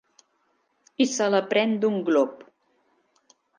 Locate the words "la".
1.35-1.43